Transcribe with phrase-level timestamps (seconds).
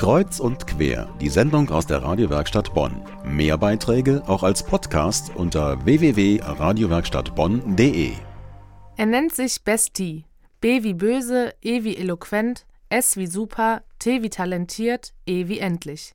[0.00, 3.02] Kreuz und quer, die Sendung aus der Radiowerkstatt Bonn.
[3.22, 8.12] Mehr Beiträge auch als Podcast unter www.radiowerkstattbonn.de.
[8.96, 10.24] Er nennt sich Bestie.
[10.62, 16.14] B wie böse, E wie eloquent, S wie super, T wie talentiert, E wie endlich.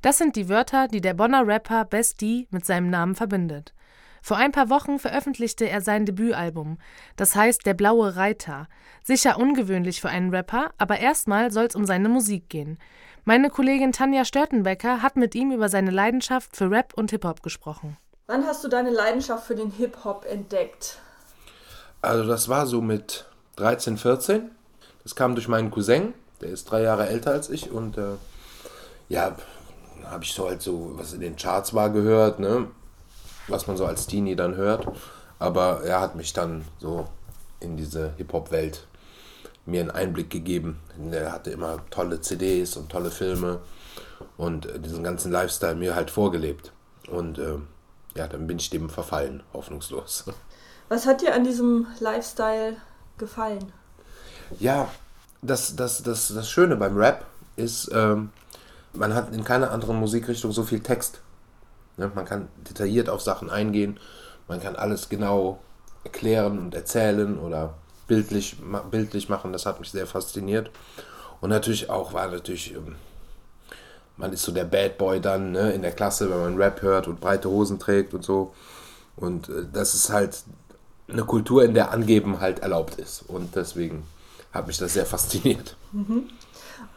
[0.00, 3.74] Das sind die Wörter, die der Bonner Rapper Bestie mit seinem Namen verbindet.
[4.22, 6.78] Vor ein paar Wochen veröffentlichte er sein Debütalbum,
[7.16, 8.68] das heißt Der blaue Reiter.
[9.02, 12.78] Sicher ungewöhnlich für einen Rapper, aber erstmal soll es um seine Musik gehen.
[13.26, 17.96] Meine Kollegin Tanja Störtenbecker hat mit ihm über seine Leidenschaft für Rap und Hip-Hop gesprochen.
[18.26, 20.98] Wann hast du deine Leidenschaft für den Hip-Hop entdeckt?
[22.02, 23.24] Also das war so mit
[23.56, 24.50] 13, 14.
[25.04, 28.16] Das kam durch meinen Cousin, der ist drei Jahre älter als ich und äh,
[29.08, 29.34] ja,
[30.04, 32.68] habe ich so halt so, was in den Charts war, gehört, ne?
[33.48, 34.86] was man so als Teenie dann hört.
[35.38, 37.08] Aber er hat mich dann so
[37.60, 38.86] in diese Hip-Hop-Welt
[39.66, 40.80] mir einen Einblick gegeben.
[41.10, 43.60] Er hatte immer tolle CDs und tolle Filme
[44.36, 46.72] und diesen ganzen Lifestyle mir halt vorgelebt.
[47.10, 47.58] Und äh,
[48.14, 50.24] ja, dann bin ich dem verfallen, hoffnungslos.
[50.88, 52.76] Was hat dir an diesem Lifestyle
[53.18, 53.72] gefallen?
[54.58, 54.88] Ja,
[55.42, 57.26] das, das, das, das Schöne beim Rap
[57.56, 58.30] ist, ähm,
[58.92, 61.20] man hat in keiner anderen Musikrichtung so viel Text.
[61.96, 62.10] Ne?
[62.14, 63.98] Man kann detailliert auf Sachen eingehen,
[64.48, 65.58] man kann alles genau
[66.04, 67.74] erklären und erzählen oder
[68.06, 68.56] bildlich,
[68.90, 69.52] bildlich machen.
[69.52, 70.70] Das hat mich sehr fasziniert.
[71.40, 72.96] Und natürlich auch war natürlich, ähm,
[74.16, 77.08] man ist so der Bad Boy dann ne, in der Klasse, wenn man Rap hört
[77.08, 78.54] und breite Hosen trägt und so.
[79.16, 80.42] Und äh, das ist halt
[81.08, 83.22] eine Kultur, in der Angeben halt erlaubt ist.
[83.28, 84.04] Und deswegen
[84.52, 85.76] hat mich das sehr fasziniert.
[85.92, 86.30] Mhm.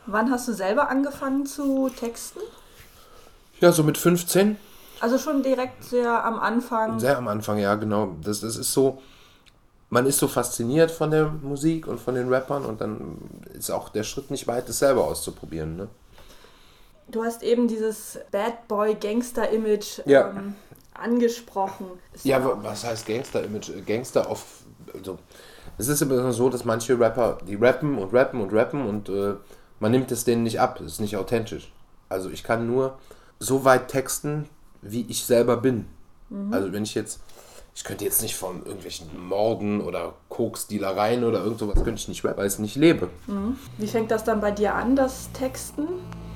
[0.05, 2.39] Wann hast du selber angefangen zu texten?
[3.59, 4.57] Ja, so mit 15.
[4.99, 6.99] Also schon direkt sehr am Anfang.
[6.99, 8.15] Sehr am Anfang, ja, genau.
[8.23, 9.01] Das, das ist so,
[9.89, 13.17] man ist so fasziniert von der Musik und von den Rappern und dann
[13.53, 15.77] ist auch der Schritt nicht weit, das selber auszuprobieren.
[15.77, 15.87] Ne?
[17.09, 20.29] Du hast eben dieses Bad Boy Gangster Image ja.
[20.31, 20.55] ähm,
[20.93, 21.85] angesprochen.
[22.13, 23.71] Ist ja, was heißt Gangster Image?
[23.85, 24.43] Gangster auf
[24.93, 25.17] also
[25.77, 29.35] es ist immer so, dass manche Rapper, die rappen und rappen und rappen und äh,
[29.79, 31.71] man nimmt es denen nicht ab, es ist nicht authentisch.
[32.09, 32.97] Also ich kann nur
[33.39, 34.49] so weit texten,
[34.81, 35.85] wie ich selber bin.
[36.29, 36.53] Mhm.
[36.53, 37.19] Also wenn ich jetzt,
[37.77, 42.25] ich könnte jetzt nicht von irgendwelchen Morden oder Koksdealereien oder irgend sowas, könnte ich nicht
[42.25, 43.07] rappen, weil ich es nicht lebe.
[43.27, 43.55] Mhm.
[43.77, 45.87] Wie fängt das dann bei dir an, das Texten,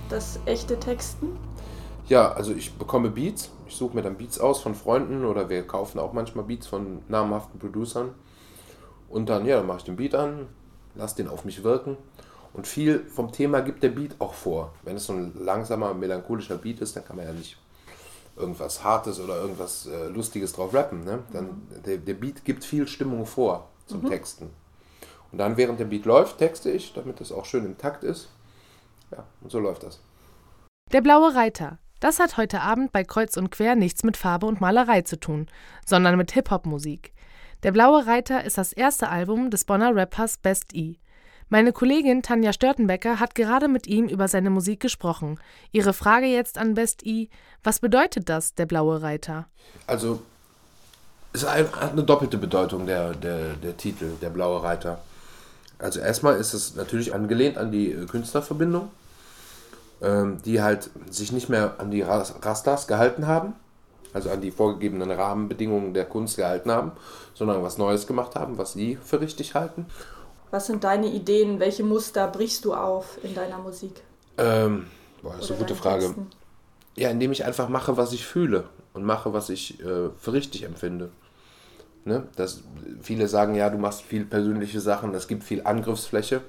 [0.08, 1.36] das echte Texten?
[2.08, 5.66] Ja, also ich bekomme Beats, ich suche mir dann Beats aus von Freunden oder wir
[5.66, 8.12] kaufen auch manchmal Beats von namhaften Producern.
[9.10, 10.48] Und dann, ja, dann mache ich den Beat an,
[10.94, 11.98] lasse den auf mich wirken.
[12.54, 14.74] Und viel vom Thema gibt der Beat auch vor.
[14.84, 17.58] Wenn es so ein langsamer, melancholischer Beat ist, dann kann man ja nicht
[18.42, 21.04] irgendwas Hartes oder irgendwas äh, Lustiges drauf rappen.
[21.04, 21.20] Ne?
[21.32, 21.84] Dann, mhm.
[21.86, 24.10] der, der Beat gibt viel Stimmung vor zum mhm.
[24.10, 24.50] Texten.
[25.32, 28.30] Und dann, während der Beat läuft, texte ich, damit es auch schön im Takt ist.
[29.12, 30.02] Ja, und so läuft das.
[30.92, 31.78] Der blaue Reiter.
[32.02, 35.48] Das hat heute Abend bei Kreuz und Quer nichts mit Farbe und Malerei zu tun,
[35.86, 37.14] sondern mit Hip-Hop-Musik.
[37.64, 40.96] Der blaue Reiter ist das erste Album des Bonner Rappers Best E.
[41.54, 45.38] Meine Kollegin Tanja Störtenbecker hat gerade mit ihm über seine Musik gesprochen.
[45.74, 47.28] Ihre Frage jetzt an Best E:
[47.62, 49.48] Was bedeutet das, der blaue Reiter?
[49.86, 50.22] Also,
[51.34, 55.00] es hat eine doppelte Bedeutung, der, der, der Titel, der blaue Reiter.
[55.78, 58.88] Also, erstmal ist es natürlich angelehnt an die Künstlerverbindung,
[60.02, 63.56] ähm, die halt sich nicht mehr an die Rastas gehalten haben
[64.14, 66.92] also an die vorgegebenen Rahmenbedingungen der Kunst gehalten haben,
[67.34, 69.86] sondern was Neues gemacht haben, was sie für richtig halten.
[70.52, 71.60] Was sind deine Ideen?
[71.60, 74.04] Welche Muster brichst du auf in deiner Musik?
[74.38, 74.88] Ähm,
[75.22, 76.06] boah, das ist eine gute Frage.
[76.06, 76.28] Texten?
[76.96, 80.64] Ja, indem ich einfach mache, was ich fühle und mache, was ich äh, für richtig
[80.64, 81.10] empfinde.
[82.04, 82.28] Ne?
[82.36, 82.64] Das,
[83.02, 86.42] viele sagen, ja, du machst viel persönliche Sachen, es gibt viel Angriffsfläche,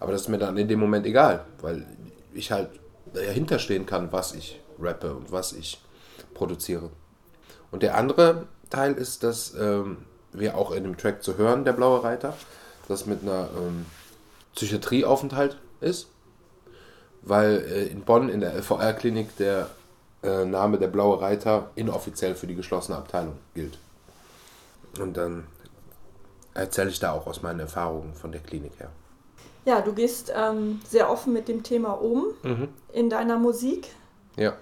[0.00, 1.86] aber das ist mir dann in dem Moment egal, weil
[2.32, 2.70] ich halt
[3.12, 5.80] dahinter stehen kann, was ich rappe und was ich
[6.34, 6.90] produziere.
[7.70, 9.98] Und der andere Teil ist, dass ähm,
[10.32, 12.34] wir auch in dem Track zu hören, der Blaue Reiter,
[12.88, 13.86] das mit einer ähm,
[14.54, 16.08] Psychiatrieaufenthalt ist,
[17.22, 19.70] weil äh, in Bonn in der LVR-Klinik der
[20.22, 23.78] äh, Name der Blaue Reiter inoffiziell für die geschlossene Abteilung gilt.
[24.98, 25.46] Und dann
[26.54, 28.90] erzähle ich da auch aus meinen Erfahrungen von der Klinik her.
[29.64, 32.68] Ja, du gehst ähm, sehr offen mit dem Thema um mhm.
[32.92, 33.88] in deiner Musik.
[34.36, 34.54] Ja.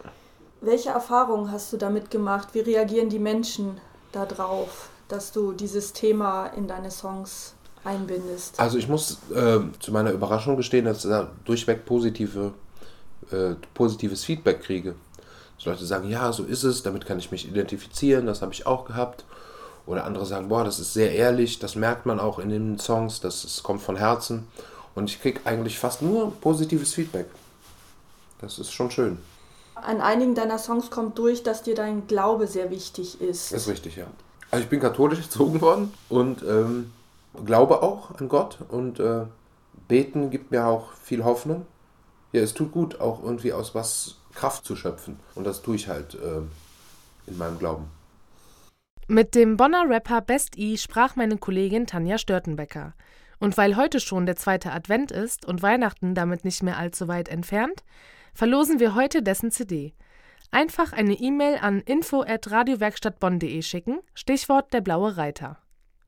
[0.61, 2.49] Welche Erfahrungen hast du damit gemacht?
[2.53, 3.81] Wie reagieren die Menschen
[4.13, 7.55] darauf, dass du dieses Thema in deine Songs
[7.87, 8.59] einbindest?
[8.59, 12.53] Also ich muss äh, zu meiner Überraschung gestehen, dass ich da durchweg positive,
[13.31, 14.95] äh, positives Feedback kriege.
[15.57, 18.67] Dass Leute sagen, ja, so ist es, damit kann ich mich identifizieren, das habe ich
[18.67, 19.25] auch gehabt.
[19.87, 23.21] Oder andere sagen, boah, das ist sehr ehrlich, das merkt man auch in den Songs,
[23.21, 24.49] das, das kommt von Herzen.
[24.95, 27.27] Und ich kriege eigentlich fast nur positives Feedback.
[28.41, 29.19] Das ist schon schön.
[29.75, 33.53] An einigen deiner Songs kommt durch, dass dir dein Glaube sehr wichtig ist.
[33.53, 34.07] Ist richtig, ja.
[34.51, 36.93] Also ich bin katholisch erzogen worden und ähm,
[37.45, 39.27] glaube auch an Gott und äh,
[39.89, 41.67] beten gibt mir auch viel Hoffnung.
[42.33, 45.19] Ja, es tut gut, auch irgendwie aus was Kraft zu schöpfen.
[45.35, 46.43] Und das tue ich halt äh,
[47.31, 47.89] in meinem Glauben.
[49.09, 52.95] Mit dem Bonner Rapper Best E sprach meine Kollegin Tanja Störtenbecker.
[53.39, 57.29] Und weil heute schon der zweite Advent ist und Weihnachten damit nicht mehr allzu weit
[57.29, 57.85] entfernt,
[58.35, 59.95] verlosen wir heute dessen CD.
[60.51, 65.59] Einfach eine E-Mail an info@radiowerkstattbonn.de schicken, Stichwort der blaue Reiter.